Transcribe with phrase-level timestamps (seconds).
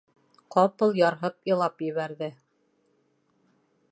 [0.53, 2.31] Ҡапыл ярһып илап ебәрҙе.